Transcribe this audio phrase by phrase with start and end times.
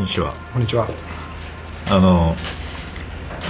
[0.00, 0.32] こんにちは。
[0.54, 0.88] こんにちは。
[1.90, 2.34] あの、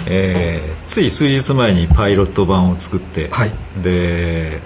[0.09, 3.51] えー、つい数日前にパイロット版を作って、はい、
[3.81, 4.61] で、え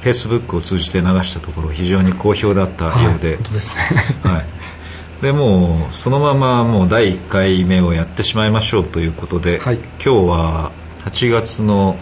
[0.00, 3.84] ー、フェイスブックを通じて流したところ非常に好評だったようで、はい、本当ですね、
[4.28, 5.22] はい。
[5.22, 10.72] でもそのままもう第1回目をやってしまいましょうということで、はい、今日は
[11.04, 11.96] 8月の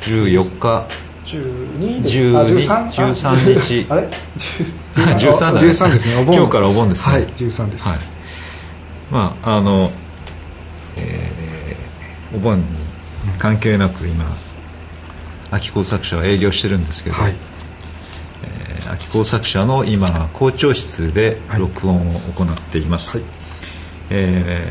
[0.00, 0.86] 14日
[1.30, 3.86] 12 13日。
[3.88, 4.08] あれ？
[4.94, 6.16] 13だ、ね、13ですね。
[6.20, 6.34] お盆。
[6.34, 7.12] 今日からお盆ですね。
[7.14, 7.98] はい13です、はい、
[9.10, 9.92] まああの、
[10.96, 12.64] えー、お盆に
[13.38, 14.24] 関係なく今
[15.50, 17.34] 秋工作者は営業してるんですけど、はい。
[18.44, 23.26] えー、秋工作者の今校長室で録音を行っています、はい、
[24.10, 24.66] え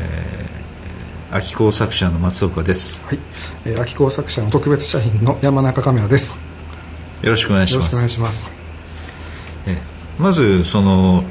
[1.30, 3.18] ー、秋工作者の松岡です、はい。
[3.66, 6.49] えー、秋工作者の特別社員の山中カメラです
[7.22, 7.86] よろしくお願いします。
[7.86, 8.50] よろしくお願いします。
[9.66, 9.76] え
[10.18, 11.24] まずその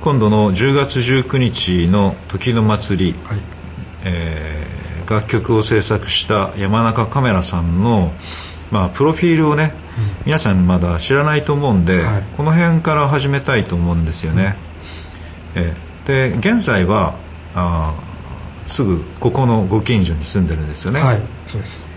[0.00, 3.38] 今度の10月19日の時の祭り、はい。
[4.04, 8.12] えー、楽曲を制作した山中カメラさんの、
[8.70, 14.56] まあ、プロフィールをね、うん、皆さんまだ知らないと思うんで、はい、この辺から始めたいと思うんですよね、
[15.54, 15.74] うん、え。
[16.06, 17.14] で現在は
[17.54, 17.94] あ
[18.66, 21.00] すぐここのご近所に住んでるんですよね。
[21.00, 21.88] はいそうです。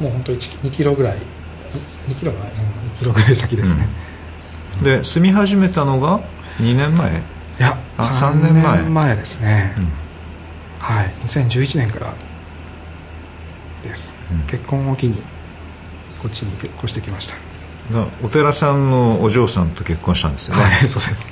[0.00, 1.18] もう本当に2キロぐらい
[2.08, 3.86] 2キロぐらい、2キロぐらい先ですね、
[4.78, 6.20] うん、で住み始めたのが
[6.58, 7.10] 2年前？
[7.12, 7.14] い
[7.58, 8.82] やあ3年前。
[8.82, 9.88] 年前ですね、うん、
[10.78, 11.06] はい。
[11.26, 12.14] 2011年から
[13.82, 15.14] です、うん、結婚を機に
[16.20, 17.34] こっちに結婚してきました。
[18.22, 20.62] お寺さんのお嬢さんと結婚したんですよね。
[20.62, 21.26] はいそうです、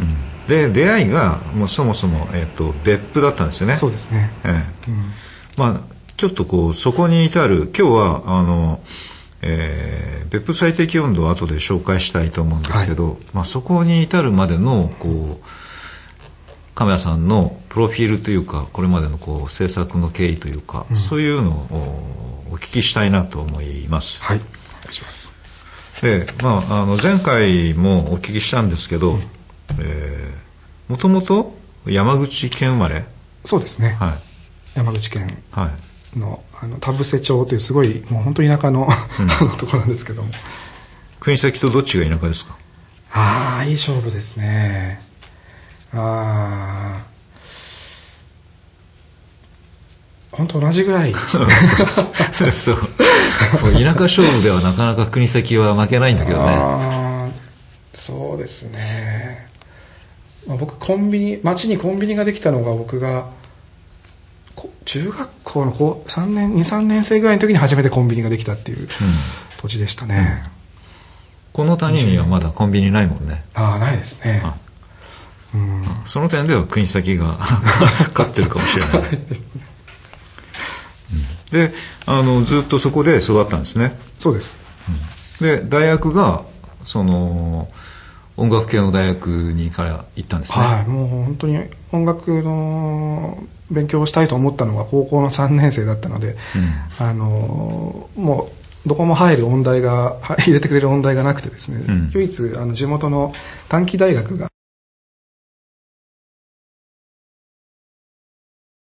[0.00, 3.74] うん、で出会いがもうそもそも、えーと、別府だったんですよね。
[3.74, 4.90] そうですね、ええ。
[4.90, 5.12] うん、
[5.56, 5.91] まあ
[6.22, 8.80] ちょっとこうそこに至る今日はあの、
[9.42, 15.44] えー、別府最適温度を後で紹介したいと思うんですけど、はい、まあ、そこに至るまでのこう
[16.76, 24.22] カメラさんのプロフィールというかこれまでのこう制作の経緯というか、うん、そういうのをお聞きしたいなと思います。
[24.22, 25.28] はい、お願いします。
[26.02, 29.20] で、まあ、あの前回もお聞きしたんですけど、うん、
[29.80, 31.52] えー、もともと
[31.84, 33.04] 山口県生まれ？
[33.44, 35.70] そうですね、はい、山口県、はい、
[36.16, 38.88] のあの田伏町というすごいもう本当田舎の,、
[39.20, 40.28] うん、 ところなんですけども。
[41.20, 42.56] 国崎とどっちが田舎ですか？
[43.12, 45.00] ああいい勝負ですね。
[45.94, 47.06] ああ
[50.32, 51.12] 本当同じぐらい。
[51.14, 51.48] そう
[52.32, 52.50] そう。
[52.50, 52.78] そう。
[53.74, 56.44] 田舎勝負ではなかなか国崎は負けないんだけどね。
[56.58, 57.28] あ
[57.94, 59.46] そうですね、
[60.46, 63.26] まあ、僕コンビニ町にコンビニができたのが僕が
[64.84, 68.88] 中学校の高3年23年生ぐらいの時に初めてコンビニができたっていう
[69.60, 70.50] 土地でしたね、うん、
[71.52, 73.44] この谷にはまだコンビニないもんね。
[73.54, 74.42] ああないですね、
[75.54, 77.38] うん、その点では国崎が
[78.14, 79.18] 勝ってるかもしれない。
[81.70, 81.74] で
[82.06, 83.98] あのずっとそこで育ったんですね。
[84.18, 84.58] そうです、
[85.40, 86.42] うん、で大学が
[86.82, 87.68] その
[88.36, 90.58] 音楽系の大学にから行ったんですね。
[90.58, 90.86] はい。
[90.86, 91.58] もう本当に
[91.92, 93.38] 音楽の
[93.70, 96.36] 勉強をしたいと思ったのが高校の3年生だったので、
[96.98, 98.50] うん、あのも
[98.84, 103.32] うどこも入る音大が 入れてくれる音大がなくてですね、うん、唯一あの地元の
[103.68, 104.48] 短期大学が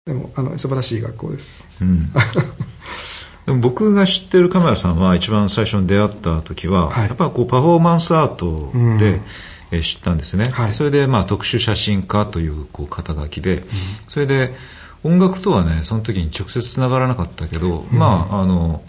[0.07, 2.13] でもあの素晴らしい学校です、うん、
[3.47, 9.21] でも僕が知ってるカメラさんは一番最初に出会った時は、はい、やっぱこうパフォーマンスアートで、
[9.71, 13.63] え知ったんですね、はい、それでまあ特殊写真家というこう肩書きで、
[14.07, 14.55] それで
[15.05, 18.83] 音楽とはねその時に直接つながらなかったけど、うん、まああの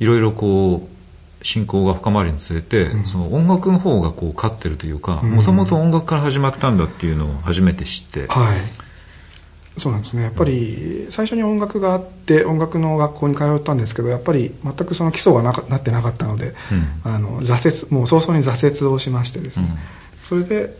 [0.00, 10.22] いろいろこう信仰が深まるにつれて、うん、その音楽の方がこう勝ってるというかもともと音楽から始まったんだっていうのを初めて知って、はい、そうなんですね。
[10.22, 16.54] やっぱり最初に音楽があって音楽の学校に通ったんですけどやっぱり全くその基礎がななってなかったので、
[17.04, 19.66] うん、あの挫折もう早々に挫折をしましてですね、
[20.24, 20.74] それで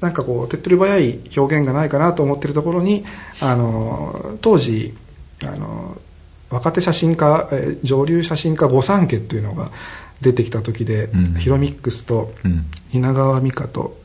[0.00, 3.04] なんかこう手っ取り早い表現がないかなと思ってるところに
[3.42, 4.94] あの当時
[5.42, 5.96] あの
[6.50, 9.70] 若手写真家、え上流写真家御三家っていうのが
[10.20, 12.32] 出てきた時で、うん、ヒロミックスと
[12.92, 13.96] 稲川美香と、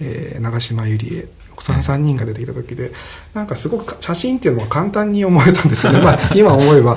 [0.00, 1.28] えー、長島由里恵
[1.60, 2.90] さん3人が出てきた時で
[3.34, 6.96] なんかすごく写真っていうのは簡単に思えたんですよね、 まあ、今思えば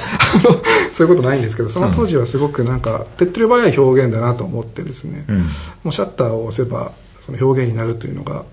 [0.92, 5.48] そういうことないんですけどその当時はすごくなんか手っ取り早い表現だなと思ってですね、うん、も
[5.86, 6.94] うシャッターを押せば
[7.26, 8.44] その表現になるというのが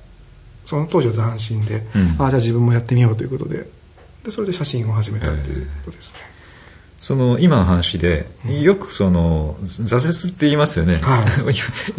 [0.65, 3.67] その当時は斬新で、うん、ああじゃあ自分もやってみようということで
[4.25, 6.21] でそれで写真を始めたということですね。
[7.03, 11.25] その今の話で、よくその挫折って言いますよね、は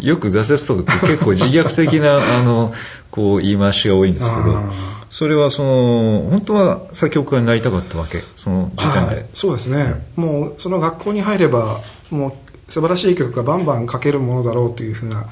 [0.06, 2.72] よく挫折とか結構自虐的な あの
[3.10, 4.62] こう言い回しが多いんですけど
[5.10, 8.24] それはその本当は作曲家になりたかったわけ？
[8.34, 15.26] その時点で、はい、そうですね、うん、もうその学校に入ればもう素晴らしい曲がバンバン書けるものだろうというふうな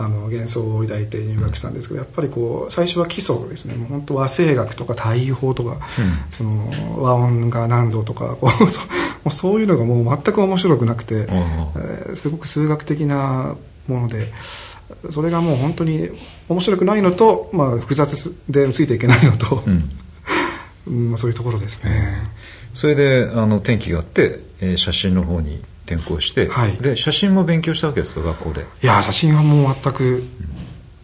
[0.00, 3.74] あの幻想を抱いて入学したんですけどやっぱりこう最初は基礎ですね。
[3.74, 5.78] もう本当和声楽とか対位法とか、うん、
[6.36, 8.86] その和音が何度とかこう そも
[9.26, 13.56] うそういうのがもう全く面白くなくて、えー、すごく数学的な
[13.86, 14.32] もので
[15.10, 16.08] それがもう本当に
[16.48, 19.62] 面白くないのと、まあ、複雑でついていけないのと、
[20.86, 22.22] うん、 そういうところですね。
[22.72, 25.60] それであの転機があって、えー、写真の方に
[25.94, 28.62] 転校して、はい、で写真も勉強したわけですか学校で。
[28.82, 30.22] いや写真はもう全く、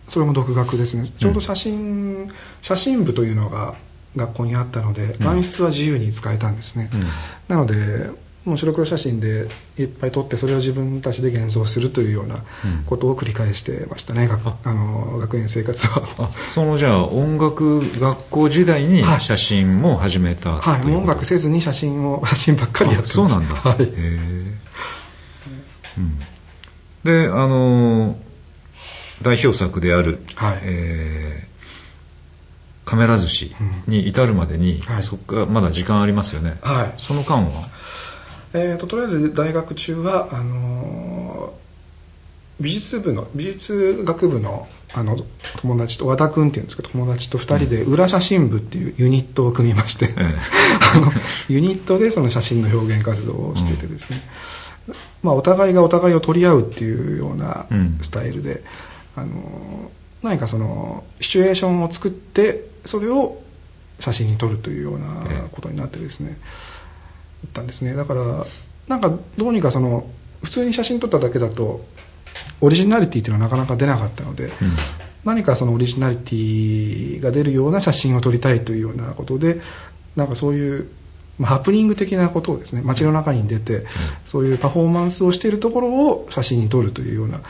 [0.09, 1.11] それも独学ですね。
[1.19, 2.29] ちょうど写真、うん、
[2.63, 3.75] 写真部というのが
[4.17, 7.01] 学校にあったので満室は自由に使えたんですね、うん、
[7.49, 8.11] なので
[8.45, 12.45] もう白黒写真でいっぱい撮ってそれを自分たちで現像するというような
[12.87, 16.31] ことを繰り返してましたね、うん、あの学園生活は。
[16.55, 24.46] そのじゃあ音楽学校時代に写真も始めたはい、はい、音楽せずに写真を写真ばっかりやってまそうなんだ、はい、へえ
[27.05, 28.17] であの
[29.23, 33.55] 代表作である、はい、えー、カメラ寿司
[33.87, 37.69] に至るまでに、うんはい、そこからまだ時間ありますよね、はい、その間は？
[38.53, 45.19] えーと、とりあえず大学中はあのー、美術部の美術学部のあの
[45.61, 51.13] 友達と和田君っていうんですけど友達と2人で裏写真部っていうユニットを組みまして、うん、 あの
[51.49, 54.23] ユニットでその写真の表現活動をしててですね、
[54.61, 54.66] うん
[55.23, 57.67] まあ、お互いがお互いを取り合うっていうような
[58.03, 58.63] スタイルで、
[59.17, 59.91] うん、あの
[60.23, 63.41] 何かそのシチュエーションを作ってそれを
[64.01, 65.07] 写真に撮るというような
[65.53, 66.33] ことになってですね、え
[67.45, 67.95] え、ったんですね。
[67.95, 68.47] だから
[68.89, 70.07] なんかどうにかその
[70.43, 71.85] 普通に写真撮っただけだと
[72.61, 74.53] オリジナリティっていうのはなかなか出なかったので、うん、
[75.25, 79.61] 何かそのオリジナリティが出るような写真を撮りたいというようなことで
[80.15, 80.89] なんかそういう
[81.39, 83.85] まあ、ハプニング的なことをですね街の中に出て、うん、
[84.25, 87.41] そういうパフォーマンスをしているところを写真に撮るというような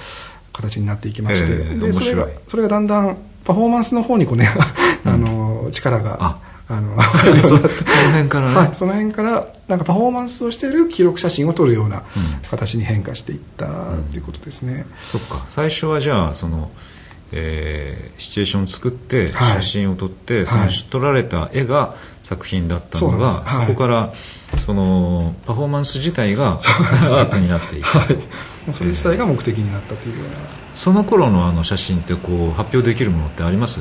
[0.53, 4.49] 形になっていきまして、えー、でそれがそれがだんだんパフォーマンスの方にこうね
[5.05, 6.17] あの力が。
[6.21, 6.39] あ。
[6.69, 7.01] の
[7.43, 12.03] その辺からね、はい、その辺からなんかパフォーマンスをしている記録写真を撮るような
[12.51, 13.73] 形に変化していったと
[14.17, 15.45] いうことですね、うん、そっか。
[15.47, 16.71] 最初はじゃあその
[17.33, 24.13] えー、シチュエーションを作って写真を撮って、はい、その撮られた絵が作品だったのが、そはい、そこから
[24.59, 30.19] そのパフォーマンス自体がアートになっていく、はい、それ自体が目的になったという。
[30.19, 30.35] ような
[30.75, 33.79] その頃のあの写真ってこう発表できるものってあります？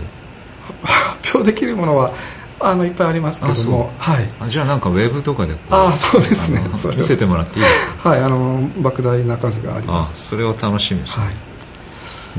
[0.83, 2.11] 発表できるものは
[2.59, 3.91] あのいっぱいありますけども。
[3.97, 6.61] はい、じゃあなんかウェブとかでああそうですね。
[6.95, 8.09] 見せてもらっていいですか？
[8.11, 10.27] はいあの莫大な数があります。
[10.27, 11.29] それを楽しみにして、はい。
[11.31, 11.33] う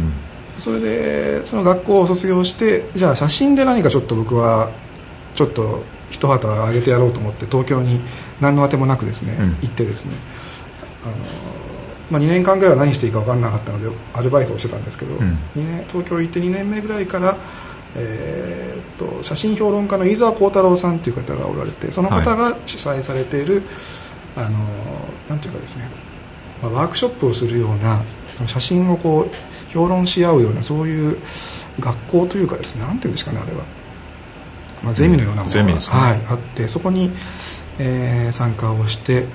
[0.00, 0.60] ん。
[0.60, 4.70] それでその学校を卒業してじゃあ写真で何かちょっと僕は
[5.34, 8.00] ちょっと一旗あげてやろうと思って東京に
[8.40, 10.12] 何のあてもなくですね、うん、行ってですね
[11.04, 11.14] あの、
[12.10, 17.36] まあ、2年間ぐらいは何していいか分からなかったのでアルバイトをしてたんですけど、うん、年東京行って2年目ぐらいから、
[17.96, 23.62] えー、っと写真評論家の飯沢幸太郎さんという方がおられてその方が主催されている、
[24.34, 24.58] はい、あの
[25.28, 25.88] なんていうかですね、
[26.62, 28.02] まあ、ワークショップをするような
[28.46, 31.18] 写真をこう評論し合うようなそういう
[31.80, 33.64] 学校というかですねなんていうんですかねあれは、
[34.83, 37.11] まあ、ゼミのようなものが、うんね、はい、あってそこに、
[37.78, 39.26] えー、参加をして、えー、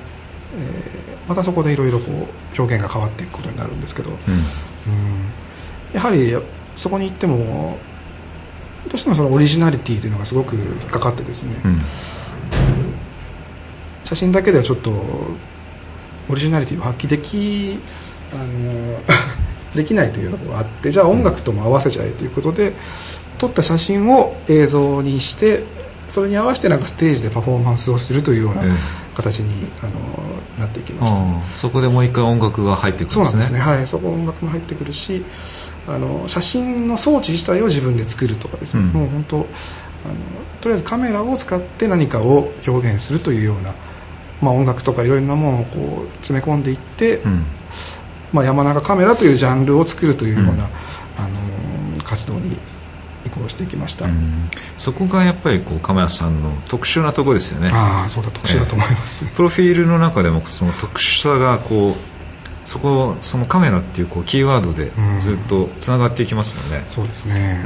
[1.28, 2.00] またそこでいろいろ
[2.58, 4.42] 表現が変わっていくことになるんですけど、うん、うん。
[5.94, 6.36] やはり
[6.76, 7.78] そこに行っても
[8.88, 11.82] どうしてもそのオリジナリティというのがすごく引っかかってですね、うん、
[14.04, 14.92] 写真だけではちょっと
[16.30, 17.78] オリジナリティを発揮でき
[18.34, 19.00] あの
[19.76, 22.74] できないというのがあってじゃあ音楽とも合わせちゃえということで
[23.42, 25.64] 撮った写真を映像にして
[26.10, 28.62] それに合わせてなんかステージでパフォーマンスをするというような
[29.16, 29.92] 形に、あの
[30.60, 33.60] なっていきました、ね、そこでもう一回音楽が入ってくるんですねそうなんですね。
[33.60, 35.24] はいそこ音楽も入ってくるし
[35.88, 39.46] あの写真の装置自体を自分で作るとかですね、うん、もう本当あの
[40.62, 43.74] とりあえずカメラを使って何かを表現するというような、
[44.42, 47.46] まあ、音楽とかいろいろなものをこう詰め込んでいって、うん。
[48.34, 50.66] まあ、山中カメラというジャンルを作るというような、うん、あ
[51.98, 52.58] の活動に
[53.26, 54.08] 移行していきました、
[54.78, 57.70] そこがやっぱりこう亀谷さんの特殊なところですよね。
[57.74, 67.64] ああそうだ特殊だと思います、えー、プロフィールの中でもその特殊さがこうそこそのカメラっていうこうキーワードでずっとつながっていきますもんね、そうですね、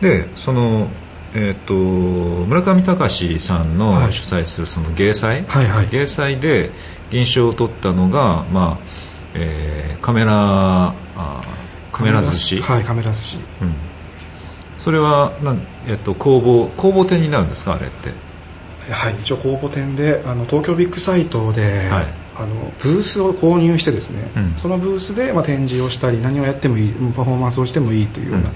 [0.00, 0.88] でその
[1.32, 5.76] えーと、村上隆さんの主催するその芸祭、はいはい。
[5.76, 6.70] はい、芸祭で
[7.10, 8.84] 銀賞を取ったのが、まあ
[9.34, 10.92] えー、カメラ
[12.00, 12.60] カメラ寿司。
[12.60, 13.74] はいカメラ寿司、うん、
[14.78, 18.10] それはなん、えっと、工房工房店になるんですかあれって？
[18.90, 28.48] はい一応公募店であの東京ビッグサイトで、はい、あのブースを購入してですね、うん、そのブースで、まあ、展示をしたり何をやってもいいパフォーマンスをしてもいいというような、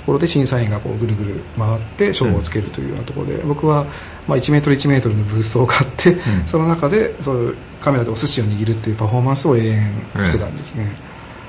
[0.00, 3.84] ところで審査員がこうぐるぐる回って賞をつけるというようなところで、うん、僕は、
[4.28, 9.92] まあ、1メートル1メートルのブースを買って、うん、その中でそういうカメラでお寿司を握るっていうパフォーマンスを永遠
[10.26, 10.86] してたんですね、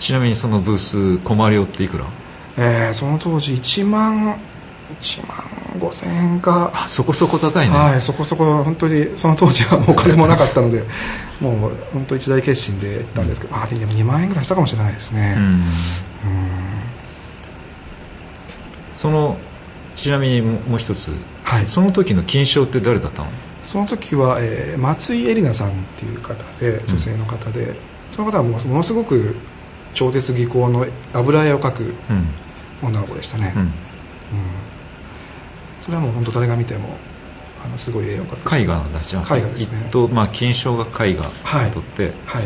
[0.01, 2.05] ちなみにそのブースコマ料っていくら？
[2.58, 4.36] えー、その当時1万
[5.00, 5.38] 1万
[5.79, 6.72] 5000円か。
[6.74, 7.77] あそこそこ高いね。
[7.77, 10.84] はいそこそこ本当にその当時はもうお金もなかったので
[11.39, 15.63] もう本当一大決心で行ったんですけど、うん、あでも2万円ぐらいしたかもしれないですね、うん、
[18.98, 19.38] その
[19.93, 21.12] ちなみにもう一つ、
[21.43, 23.27] はい、その時の金賞って誰だったの？
[23.63, 27.75] その時は、えー、松井絵里奈さんっていう方で女性の方で、うん、
[28.12, 29.36] その方はものすごく
[29.94, 31.94] 超絶技巧の油絵を描く
[32.82, 33.72] 女の子でしたね、うん。
[35.82, 36.98] それはもう本当誰が見ても
[37.64, 38.56] あのすごい絵を描く。
[38.56, 39.84] 絵画なんだじゃあ絵画ですね。
[39.88, 41.24] 一等、まあ、金賞が絵画
[41.72, 42.44] とって、はい、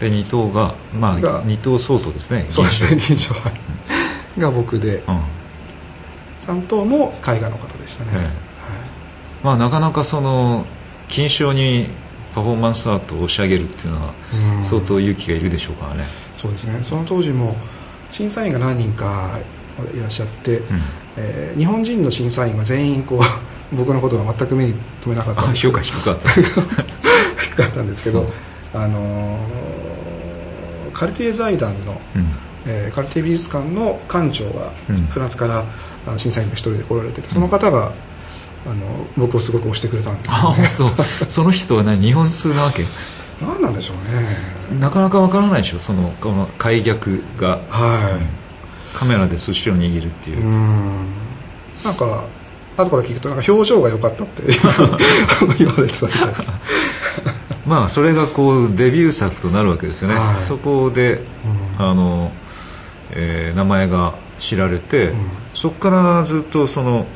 [0.00, 3.50] で二等がまあ二等相当ですねそうですね銀賞は
[4.36, 5.20] い、が僕で、うん、
[6.38, 8.26] 3等も絵画の方でしたね、はい、
[9.44, 10.64] まあなかなかその
[11.08, 11.88] 金賞に
[12.34, 14.14] パフォーマンスアートを押し上げるっていうのは
[14.62, 16.04] 相当勇気がいるでしょうからね、
[16.40, 16.80] そうですね。
[16.82, 17.54] その当時も
[18.10, 19.38] 審査員が何人か
[19.94, 20.64] いらっしゃって、うん、
[21.18, 23.20] えー、日本人の審査員は全員こう
[23.76, 25.52] 僕のことは全く目に留めなかった。
[25.52, 26.30] 評価低かった。
[27.42, 28.26] 低かったんですけど、
[28.74, 32.26] うん、あのー、カルティエ財団の、うん、
[32.66, 34.72] えー、カルティエ美術館の館長が
[35.10, 35.64] フランスから
[36.06, 37.92] あの審査員の一人で来られててその方が、
[38.66, 38.74] あの
[39.16, 41.04] 僕をすごく推してくれたんです、ね、あ本当。
[41.28, 42.00] その人は何？
[42.00, 42.84] 日本通なわけ？
[43.40, 44.80] 何なんでしょうね。
[44.80, 47.60] なかなかわからないでしょそのこの開逆が。
[47.68, 50.44] はい、カメラで寿司を握るっていう。
[51.84, 52.24] なんか
[52.76, 54.42] 後から聞くとなんか表情が良かったって
[55.58, 56.52] 言われてたみたいです。
[57.66, 61.22] まあそれがこうデビュー作となるわけですよね、はい、そこで、
[61.78, 62.32] うん、あの、
[63.12, 67.06] えー、名前が知られて、うん、そこからずっとその、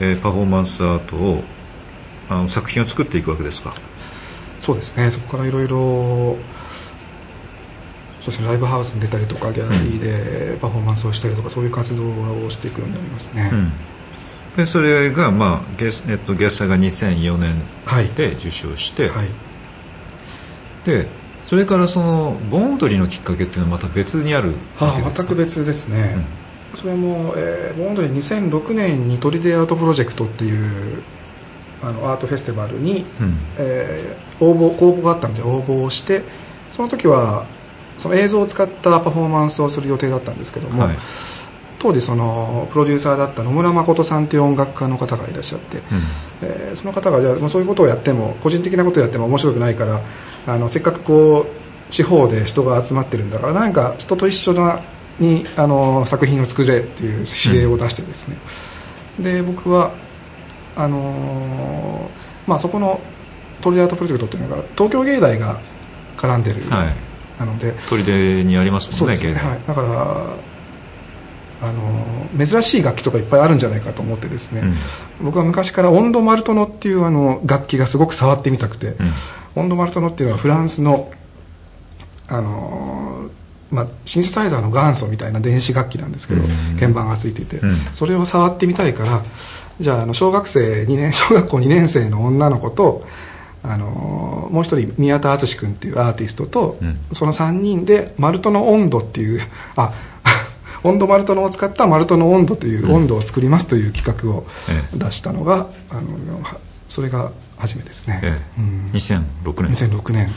[0.00, 1.44] えー、パフォーマンスアートを
[2.28, 3.74] あの作品を作っていくわけですか
[4.60, 5.10] そうですね。
[5.10, 6.36] そこからいろいろ
[8.20, 13.72] そしてライブハウスに出たりとかギャラリーでパフォーマンスをしたりとか、そういう活動をしていくようになりますね、うん、
[14.56, 17.54] でそれが、まあゲスえっと、ゲスタが2004年
[18.14, 19.16] で受賞して、はい。
[19.16, 19.26] はい、
[20.84, 21.06] で
[21.44, 26.16] それからその盆踊りのきっかけっていうのはまた別にあるわけですか、全く別ですね、
[26.74, 31.02] うん、それも、えー、盆踊り2006年にトリデアートプロジェクトっていう
[31.82, 36.22] あのアートフェスティバルに、うん、えー、応募公募があったので応募をして
[36.70, 37.46] その時は
[37.98, 40.96] その映像を使ったパフォーマンスをする予定だったんですけども、はい、
[41.78, 45.84] 当時そのプロデューサーだった野村誠さんという音楽家の方がいらっしゃって、うん、
[46.42, 50.00] えー、その方がじゃあそういうことをやっても個人的なことをやっても面白くないから
[50.46, 54.80] あのせっかくこう地方で人が集まってるんだから何か人と一緒な
[55.18, 58.36] にあの作品を作れっていう指令を出してですね、
[59.18, 59.92] うん、で僕は
[60.76, 63.00] あのー、まあ、そこの
[63.60, 65.58] トリアートプロジェクトっていうのが東京芸大が
[66.16, 67.10] 絡んでる、はい。
[67.40, 70.36] なので砦にありますもんねね、はい、だから
[71.62, 74.76] あの珍しい楽器とかいっぱいあるんじゃないかと思ってですね、うん、
[75.24, 79.12] 僕は昔からオンドマルトノっていうあの楽器がすごく触ってみたくて、うん、
[79.56, 81.10] オンドマルトノっていうのはフランスの
[82.28, 82.89] あの
[83.70, 86.42] まあ、シンセサイザーの元祖みたいな電子楽器なんですけど、
[86.78, 89.22] 鍵盤がついていて、うん、それを触ってみたいから
[89.80, 93.06] じゃああの小学生2年 小学校2年生の女の子と
[93.62, 99.40] あのもう一人宮田敦君っていうアーティストと、うん、その3人で「マルトの温度」っていう
[99.76, 99.92] あ
[100.82, 104.46] 温度マルトのを使ったマルトの温度という温度を作りますという企画を
[104.94, 105.64] 出したのが、うん、あ
[106.00, 106.02] の
[106.88, 108.60] それが初めですね、ええ。
[108.60, 109.90] うん、2006年。
[109.90, 110.32] 2006年、で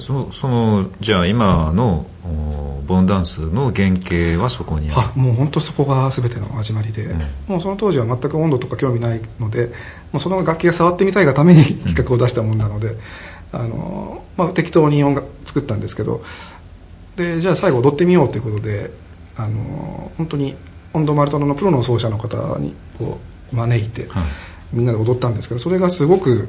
[0.00, 2.06] そそのじゃあ今の
[2.86, 9.66] ボンダンスの原型はそこにあもう本当そこが全ての始まりで、うん、もうその当時は全く温度とか興味ないので
[10.12, 12.98] もうその楽器が触ってみたいがために企画を出したもんなので、うん、
[13.52, 16.22] あのまあ、適当に音楽作ったんですけど
[17.16, 18.90] でじゃあ最後踊ってみようということで
[19.36, 20.54] あの本当に
[20.94, 23.18] 温度マルトノのプロの奏者の方にこ
[23.52, 24.24] う招いて、はい、
[24.72, 26.48] みんなで踊ったんですけどそれがすごく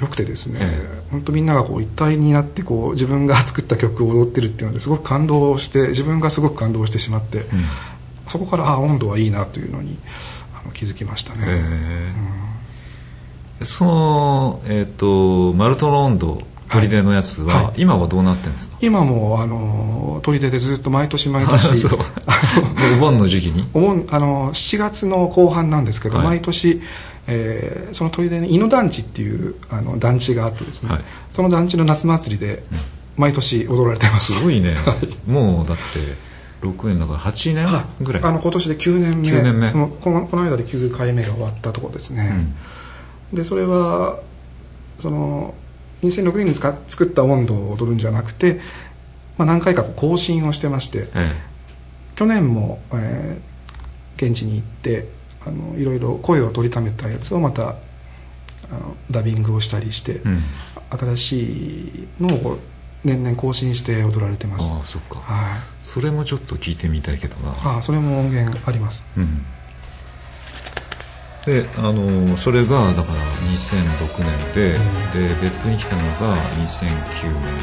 [0.00, 7.46] よくてですね、えー、本当みんながこう一体になってこう自分が作った曲を踊ってるっていうのですごく感動して自分がすごく感動してしまって、うん、
[8.28, 9.98] そこからあ温度はいいなというのに
[10.54, 18.76] あの気づきましたね、えーうん、その、えーと、マルトの温度砦のやつは、はい、今はどうなってるんですか？
[18.80, 21.88] 今もあの砦でずっと毎年毎年
[22.96, 23.68] お盆の時期に？
[23.74, 26.82] お盆あの7月の後半なんですけど、はい、毎年
[27.30, 32.62] えー、その砦に井野団地っていうあの団地があってですね、はい、その団地の夏祭りで
[33.16, 34.76] 毎年踊られてます、すごいね、
[35.28, 35.82] もうだって
[36.66, 37.68] 6年だから8年
[38.00, 39.72] ぐらい、あの今年で9年目 ,9 年目。
[39.72, 42.32] このこの間で9回目が終わったところですね、
[43.32, 44.20] うん、でそれは
[45.00, 45.54] その
[46.02, 48.60] 2006年に作った温度を踊るんじゃなくて、
[49.36, 51.32] まあ、何回か更新をしてまして、ええ、
[52.16, 57.74] 去年も、えー、現地に行ってあのいろいろ声を取りためたやつをまたあ
[58.72, 60.42] のダビングをしたりして、うん、
[60.90, 61.42] 新し
[61.84, 62.58] いのを
[63.04, 64.64] 年々更新して踊られてます。
[64.68, 67.50] ああそっか、はい、それもちょっと聞いてみたいけどな。
[67.64, 69.44] ああそれも音源あります、うん、
[71.46, 77.54] であのそれがだから2006年で、うん、で別府に来たのが2009年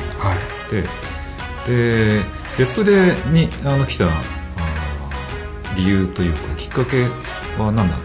[0.72, 0.88] で、は
[1.66, 2.24] い、で
[2.58, 4.08] 別府でにあの来た
[5.76, 7.08] 理由というかきっかけ
[7.64, 7.96] は何だ？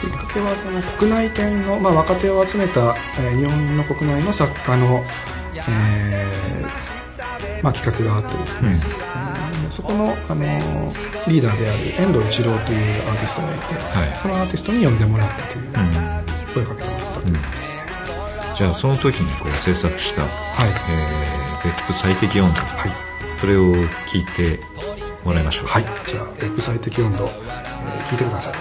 [0.00, 5.04] きっかけはその国内展の、まあ、若手を集めた、えー、日本の国内の作家の、
[5.54, 8.72] えーまあ、企画があってですね、
[9.64, 10.40] うん、そこの、あの
[11.28, 15.72] リーダーである遠藤一郎というアーティストがいて、はい、そのアーティストに呼んでもらったという、うん、
[16.54, 17.80] 声をかけてもらったということですね、
[18.48, 20.28] うん、じゃあその時にこう制作した、は
[20.66, 20.70] い。
[20.90, 23.74] えー、別府最適温度、はい、それを
[24.06, 24.60] 聞いて
[25.22, 25.66] もらいましょう。
[25.66, 25.84] はい。
[26.06, 28.54] じゃあ別府最適温度、えー、聞いてください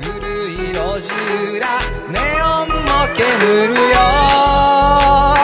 [0.00, 1.14] 古い路地
[1.56, 1.80] 裏
[2.10, 5.35] ネオンも煙るよ。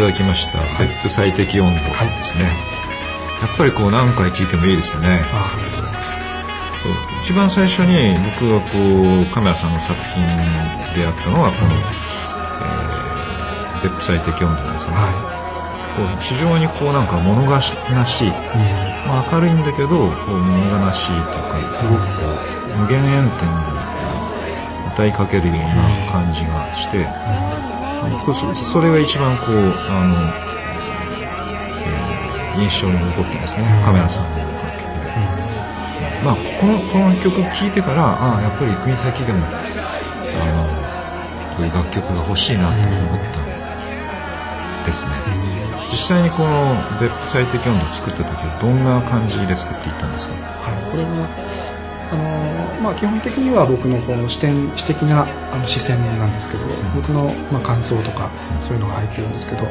[0.00, 0.60] ただきました。
[0.82, 1.84] 別府最適温度で
[2.24, 2.50] すね、や
[3.52, 5.20] っぱりこう何回聞いてもいいですよね。
[5.30, 6.14] ありがとうございます。
[7.22, 8.78] 一番最初に僕がこ
[9.20, 10.24] うカメラさんの作品
[10.96, 15.12] であったのはこの、えー、別府最適温度ですね、はい。
[15.96, 18.32] こう非常にこうなんか物悲しい、うん、
[19.04, 22.00] まあ、明るいんだけどこう物悲しいとかすごく。
[22.00, 23.54] こう無限遠点に
[24.94, 27.06] 歌いかけるような感じがして、
[28.02, 29.48] うん、それが一番こう
[29.88, 30.16] あの、
[31.84, 35.08] えー、印象に残ってますね、うん、カメラさんの楽曲で、
[36.24, 39.50] まあ、このこの曲聴いてからああやっぱり国先でもあ
[40.46, 43.40] のこういう楽曲が欲しいなと思った
[44.86, 45.60] ですね。
[45.90, 51.26] 実際にこの別府最適温度を作った時はどんな感じで作っていったんですか、はい、これは
[52.12, 59.62] あのまあ、基本的には僕のその視点視的なあの視線なんですけど、うん、僕の、まあ、感想とかそういうのが入ってるんですけど、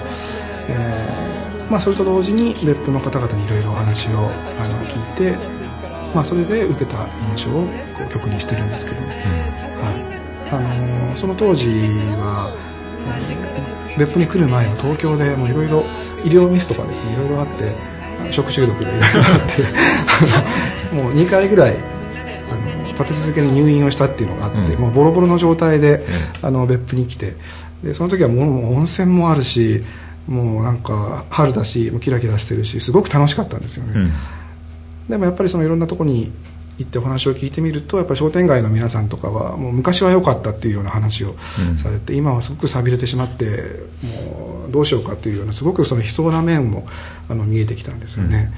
[0.70, 5.38] えーまあ、それと同時に別府の方々にいろいろお話をあの聞いて、
[6.16, 9.14] まあ、それで受けた印象をこう曲にしてるんですけど、うん、は
[10.16, 10.20] い。
[10.52, 12.52] あのその当時は、
[13.88, 15.82] えー、別府に来る前は東京でいろいろ
[16.24, 17.76] 医療ミスとかですねいろいろあって
[18.32, 19.42] 食中毒がいろいろあっ
[20.90, 21.76] て もう2回ぐらい
[23.04, 26.06] 立て続けに入院をしたっていうのがあって、うん、もうボロボロの状態で、
[26.42, 27.34] うん、あの別府に来て
[27.84, 29.84] でその時はもう温泉もあるし
[30.28, 34.12] もうなんか春だしもうキラキラしてるしすごく楽しかったんですよね、うん、
[35.10, 36.32] でもやっぱりそのいろんなとこに
[36.78, 41.36] 行ってお話を聞いてみるとやっぱり商店街の皆さんとかはもう昔は良かったっていうような話を
[41.84, 46.88] されて、うん、今はすごく寂れてしまってもうどうしようかっていうようなすごくその悲壮な面も
[47.28, 48.38] あの見えてきたんですよね。
[48.38, 48.54] うん、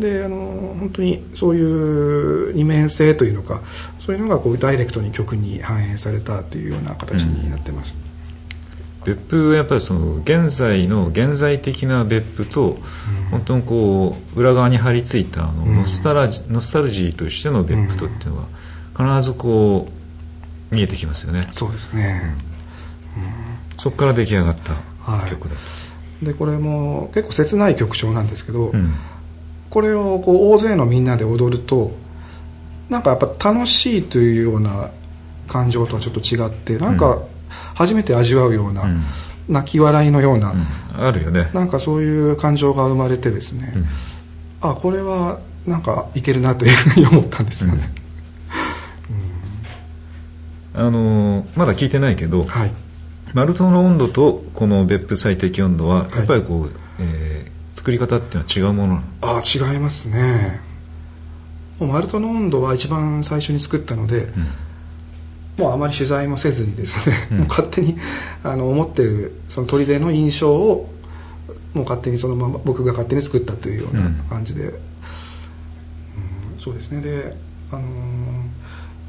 [0.00, 0.36] であの
[0.80, 3.60] 本当にそういう二面性というのか
[3.98, 7.96] そういうのがこうダイレクトに曲に反映されたというような形になってます。
[8.04, 9.14] うん。
[9.14, 12.78] 別府はやっぱりその現在の現在的な別府と、
[13.30, 19.88] 本当にこう裏側に張り付いたあのノスタラジ、ノスタルジーとしての別府とっていうのは必ずこ
[20.70, 21.48] う見えてきますよね。
[21.52, 22.34] そうですね、
[23.78, 24.74] そこから出来上がった
[25.28, 25.60] 曲だ、は
[26.22, 28.94] い、でこれも結構切ない曲調なんですけど、うん、
[29.70, 31.92] これをこう大勢のみんなで踊ると
[32.90, 34.90] なんかやっぱ楽しいというような
[35.46, 37.18] 感情とはちょっと違ってなんか、
[37.74, 38.84] 初めて味わうような、
[39.48, 40.54] 泣き笑いのような、
[40.96, 41.50] あるよね。
[41.52, 43.72] なんかそういう感情が生まれてですね、
[44.60, 47.92] あこれはなんかいけるなというふうに思ったんですよね、
[50.74, 52.70] あのまだ聞いてないけど、はい、
[53.34, 60.60] マルトの温度とこの別府最適温度はやっぱりこう、はい、えー、作り方っていうのは違うものあ違いますね。
[61.80, 65.64] マルトの温度は一番最初に作ったので、うん。
[65.64, 67.96] もうあまり取材もせずにですね、うん、もう勝手に
[68.44, 70.90] あの思ってるその砦の印象を
[71.72, 74.80] もう勝手にそのまま僕が勝手に作ったというような感じで、うん、うん、
[76.60, 77.00] そうですね。
[77.00, 77.34] で、
[77.72, 77.84] あのー、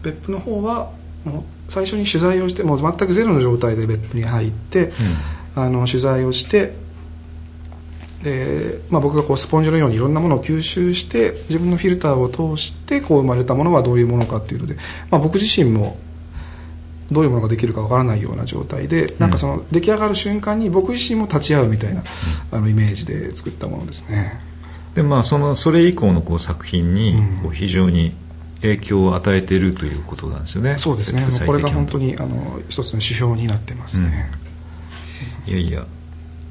[0.02, 0.94] 別府の方は
[1.26, 4.94] もう最初に取材をしてもう全くゼロの状態で別府に入って、
[5.56, 6.80] うん、あの取材をして
[8.24, 14.76] で、まあ、僕がこうスポンジのようにいろんなものを吸収して自分のフィルターを通してこう生まれたものはどういうものかっていうので、
[15.10, 15.98] まあ、僕自身も
[17.12, 22.04] どういうものができるかわからないような状態で、なんかその出来上がる瞬間に僕自身も立ち会うみたいな、
[22.52, 24.40] あのイメージで作ったものですね。
[24.96, 28.14] でまあそのそれ以降のこう作品にこう非常に
[28.62, 30.78] 影響を与えているということなんですよね。
[30.78, 31.28] そうですね。
[31.46, 34.30] これが本当にあの一つの指標になってますね。
[35.48, 35.86] うん、いやいや、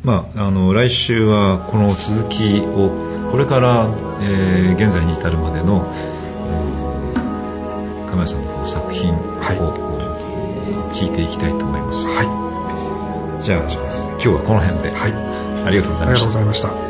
[0.03, 2.91] まああの来週はこの続きを
[3.31, 3.89] これから、
[4.23, 9.91] えー、現在に至るまでの、えー、亀谷さんの作品を、はい
[10.93, 12.09] 聞いていきたいと思います。
[12.09, 12.23] は
[13.41, 13.43] い。
[13.43, 14.91] じゃあ、今日はこの辺で。
[14.91, 15.13] はい。
[15.65, 16.90] ありがとうございました。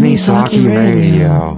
[0.00, 1.55] the Misaki Radio.